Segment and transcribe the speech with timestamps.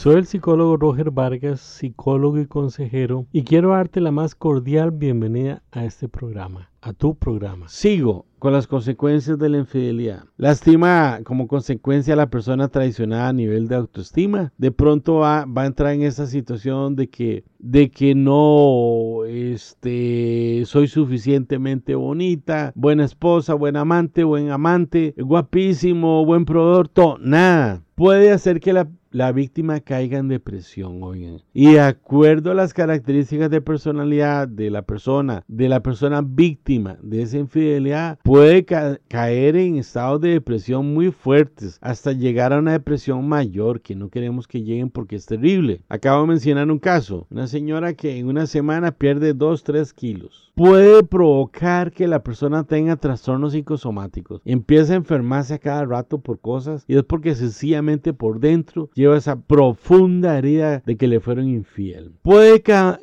[0.00, 5.62] Soy el psicólogo Roger Vargas, psicólogo y consejero, y quiero darte la más cordial bienvenida
[5.72, 7.68] a este programa, a tu programa.
[7.68, 10.24] Sigo con las consecuencias de la infidelidad.
[10.38, 14.54] Lastima como consecuencia a la persona traicionada a nivel de autoestima.
[14.56, 20.62] De pronto va, va a entrar en esa situación de que, de que no este,
[20.64, 27.82] soy suficientemente bonita, buena esposa, buen amante, buen amante, guapísimo, buen proveedor, todo, nada.
[27.96, 31.42] Puede hacer que la la víctima caiga en depresión, oigan.
[31.52, 36.96] Y de acuerdo a las características de personalidad de la persona, de la persona víctima
[37.02, 42.72] de esa infidelidad, puede caer en estados de depresión muy fuertes, hasta llegar a una
[42.72, 45.82] depresión mayor, que no queremos que lleguen porque es terrible.
[45.88, 50.50] Acabo de mencionar un caso, una señora que en una semana pierde 2, 3 kilos
[50.60, 54.42] puede provocar que la persona tenga trastornos psicosomáticos.
[54.44, 59.16] Empieza a enfermarse a cada rato por cosas y es porque sencillamente por dentro lleva
[59.16, 62.12] esa profunda herida de que le fueron infiel.
[62.22, 62.62] Puede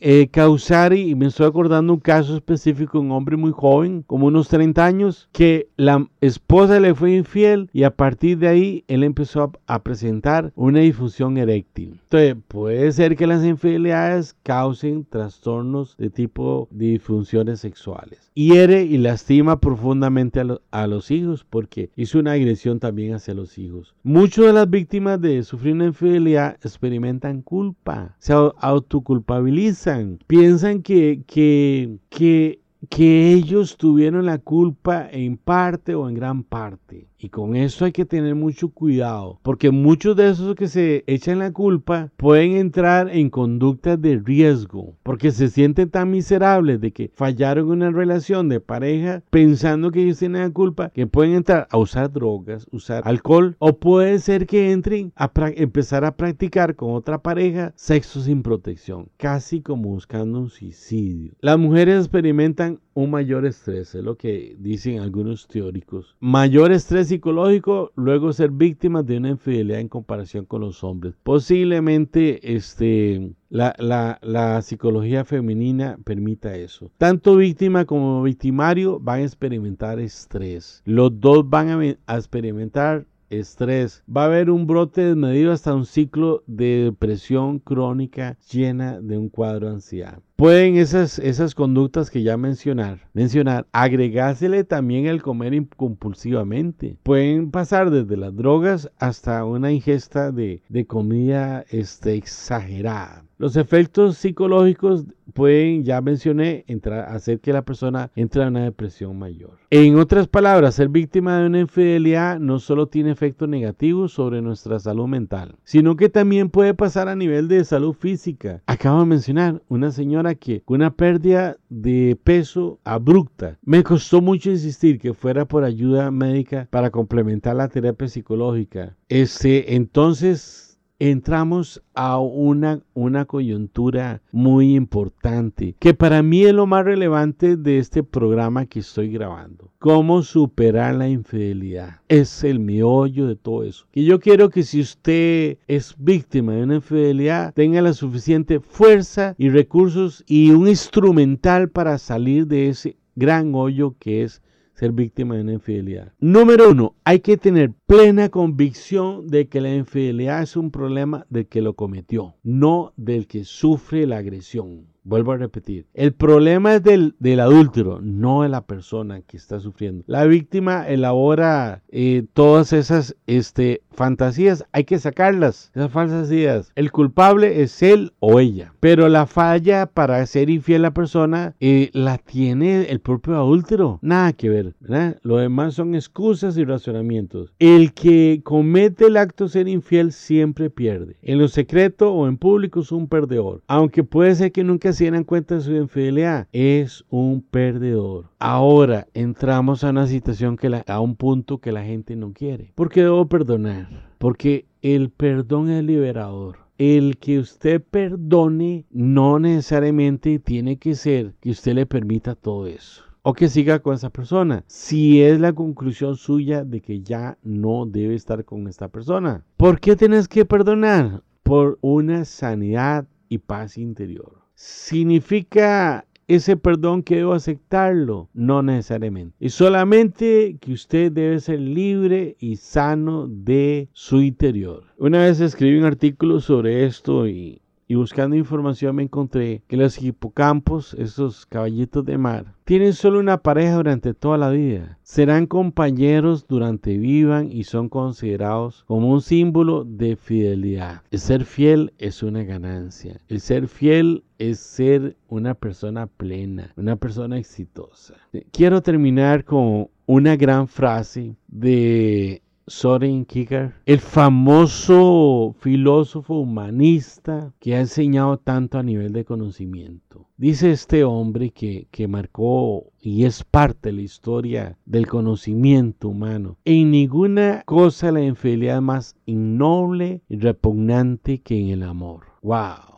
[0.00, 4.48] eh, causar, y me estoy acordando un caso específico, un hombre muy joven, como unos
[4.48, 9.42] 30 años, que la esposa le fue infiel y a partir de ahí él empezó
[9.42, 12.00] a, a presentar una disfunción eréctil.
[12.04, 18.30] Entonces puede ser que las infidelidades causen trastornos de tipo de disfunción sexuales.
[18.34, 23.94] Hiere y lastima profundamente a, los hijos porque hizo una agresión también hacia los hijos.
[24.02, 31.98] Muchas de las víctimas de sufrir una infidelidad experimentan culpa, se autoculpabilizan, piensan que, que,
[32.08, 37.08] que que ellos tuvieron la culpa en parte o en gran parte.
[37.20, 41.40] Y con eso hay que tener mucho cuidado, porque muchos de esos que se echan
[41.40, 47.10] la culpa pueden entrar en conductas de riesgo, porque se sienten tan miserables de que
[47.14, 51.66] fallaron en una relación de pareja pensando que ellos tienen la culpa, que pueden entrar
[51.72, 56.92] a usar drogas, usar alcohol, o puede ser que entren a empezar a practicar con
[56.94, 61.32] otra pareja sexo sin protección, casi como buscando un suicidio.
[61.40, 66.16] Las mujeres experimentan un mayor estrés, es lo que dicen algunos teóricos.
[66.20, 71.14] Mayor estrés psicológico, luego ser víctimas de una infidelidad en comparación con los hombres.
[71.22, 76.90] Posiblemente este, la, la, psicología femenina permita eso.
[76.98, 80.82] Tanto víctima como victimario van a experimentar estrés.
[80.84, 84.02] Los dos van a, experimentar estrés.
[84.14, 89.28] Va a haber un brote desmedido hasta un ciclo de depresión crónica llena de un
[89.28, 90.20] cuadro ansiedad.
[90.38, 96.96] Pueden esas, esas conductas que ya mencionar, mencionar, agregársele también el comer compulsivamente.
[97.02, 103.24] Pueden pasar desde las drogas hasta una ingesta de, de comida este, exagerada.
[103.38, 109.16] Los efectos psicológicos pueden, ya mencioné, entrar, hacer que la persona entre en una depresión
[109.16, 109.58] mayor.
[109.70, 114.80] En otras palabras, ser víctima de una infidelidad no solo tiene efectos negativos sobre nuestra
[114.80, 118.60] salud mental, sino que también puede pasar a nivel de salud física.
[118.66, 123.58] Acabo de mencionar una señora que una pérdida de peso abrupta.
[123.62, 128.96] Me costó mucho insistir que fuera por ayuda médica para complementar la terapia psicológica.
[129.08, 130.67] Este, entonces
[130.98, 137.78] entramos a una, una coyuntura muy importante, que para mí es lo más relevante de
[137.78, 139.70] este programa que estoy grabando.
[139.78, 142.00] Cómo superar la infidelidad.
[142.08, 143.86] Es el meollo de todo eso.
[143.92, 149.34] Y yo quiero que si usted es víctima de una infidelidad, tenga la suficiente fuerza
[149.38, 154.42] y recursos y un instrumental para salir de ese gran hoyo que es
[154.78, 156.12] ser víctima de una infidelidad.
[156.20, 161.46] Número uno, hay que tener plena convicción de que la infidelidad es un problema del
[161.46, 164.86] que lo cometió, no del que sufre la agresión.
[165.02, 169.58] Vuelvo a repetir, el problema es del, del adúltero, no de la persona que está
[169.58, 170.04] sufriendo.
[170.06, 176.70] La víctima elabora eh, todas esas este, fantasías, hay que sacarlas, esas falsas ideas.
[176.76, 181.56] El culpable es él o ella, pero la falla para ser infiel a la persona
[181.58, 184.76] eh, la tiene el propio adúltero, nada que ver.
[185.22, 187.52] Lo demás son excusas y razonamientos.
[187.58, 191.16] El que comete el acto de ser infiel siempre pierde.
[191.22, 195.08] En lo secreto o en público es un perdedor, aunque puede ser que nunca se
[195.08, 198.26] en cuenta de su infidelidad, es un perdedor.
[198.38, 202.72] Ahora entramos a una situación que a un punto que la gente no quiere.
[202.74, 203.87] ¿Por qué debo perdonar?
[204.18, 206.58] Porque el perdón es liberador.
[206.78, 213.02] El que usted perdone no necesariamente tiene que ser que usted le permita todo eso
[213.22, 214.64] o que siga con esa persona.
[214.68, 219.44] Si es la conclusión suya de que ya no debe estar con esta persona.
[219.56, 221.22] ¿Por qué tienes que perdonar?
[221.42, 228.28] Por una sanidad y paz interior significa ese perdón que debo aceptarlo?
[228.34, 229.34] No necesariamente.
[229.40, 234.84] Y solamente que usted debe ser libre y sano de su interior.
[234.98, 240.00] Una vez escribí un artículo sobre esto y y buscando información me encontré que los
[240.00, 244.98] hipocampos, esos caballitos de mar, tienen solo una pareja durante toda la vida.
[245.02, 251.00] Serán compañeros durante vivan y son considerados como un símbolo de fidelidad.
[251.10, 253.22] El ser fiel es una ganancia.
[253.28, 258.14] El ser fiel es ser una persona plena, una persona exitosa.
[258.52, 267.80] Quiero terminar con una gran frase de Soren Kierkegaard, el famoso filósofo humanista que ha
[267.80, 270.28] enseñado tanto a nivel de conocimiento.
[270.36, 276.58] Dice este hombre que, que marcó y es parte de la historia del conocimiento humano.
[276.64, 282.26] En ninguna cosa la infidelidad más innoble y repugnante que en el amor.
[282.42, 282.97] ¡Wow!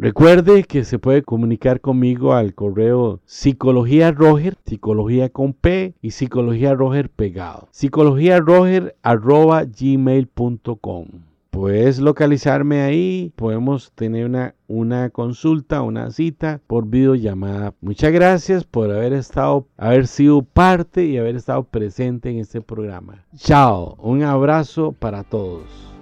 [0.00, 6.72] Recuerde que se puede comunicar conmigo al correo psicología roger, psicología con P y psicología
[6.72, 7.66] roger pegado.
[7.72, 11.06] Psicología roger arroba gmail.com.
[11.50, 17.74] Puedes localizarme ahí, podemos tener una, una consulta, una cita por videollamada.
[17.80, 23.24] Muchas gracias por haber estado, haber sido parte y haber estado presente en este programa.
[23.34, 25.97] Chao, un abrazo para todos.